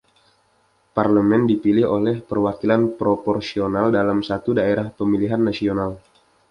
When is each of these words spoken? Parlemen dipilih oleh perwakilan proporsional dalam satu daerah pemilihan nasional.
Parlemen 0.97 1.41
dipilih 1.51 1.85
oleh 1.97 2.15
perwakilan 2.29 2.81
proporsional 2.99 3.87
dalam 3.97 4.19
satu 4.29 4.49
daerah 4.59 4.87
pemilihan 4.99 5.37
nasional. 5.49 5.91